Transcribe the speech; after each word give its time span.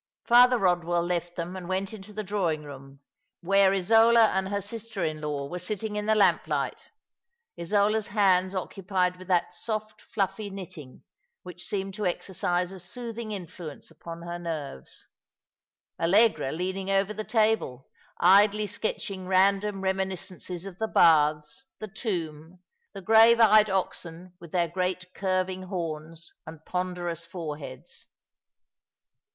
Father 0.25 0.57
Eodwell 0.57 1.07
left 1.07 1.37
thsm 1.37 1.55
and 1.55 1.69
went 1.69 1.93
into 1.93 2.11
the 2.11 2.23
drawing 2.23 2.63
room, 2.63 3.01
where 3.41 3.71
Isola 3.71 4.29
and 4.29 4.49
her 4.49 4.59
sister 4.59 5.05
in 5.05 5.21
law 5.21 5.45
were 5.47 5.59
sitting 5.59 5.95
in 5.95 6.07
tho 6.07 6.15
284 6.15 6.17
All 6.17 6.63
along 6.63 6.65
the 6.65 6.71
River. 6.71 6.89
lampliglit— 6.89 6.89
Isola's 7.61 8.07
hands 8.07 8.55
occupied 8.55 9.17
with 9.17 9.27
that 9.27 9.53
soft, 9.53 10.01
fluffy 10.01 10.49
knitting 10.49 11.03
which 11.43 11.67
seemed 11.67 11.93
to 11.93 12.07
exercise 12.07 12.71
a 12.71 12.79
soothing 12.79 13.31
influence 13.31 13.91
upon 13.91 14.23
her 14.23 14.39
nerves; 14.39 15.05
Allegra 15.99 16.51
leaning 16.51 16.89
over 16.89 17.13
the 17.13 17.23
table, 17.23 17.87
idly 18.19 18.65
sketching 18.65 19.27
random 19.27 19.81
reminiscences 19.81 20.65
of 20.65 20.79
the 20.79 20.87
Baths, 20.87 21.65
the 21.77 21.87
Tomb, 21.87 22.57
the 22.95 23.01
grave 23.03 23.39
eyed 23.39 23.69
oxen, 23.69 24.33
with 24.39 24.51
their 24.51 24.67
great 24.67 25.13
curving 25.13 25.61
horns 25.61 26.33
and 26.47 26.65
ponderous 26.65 27.23
foreheads. 27.23 28.07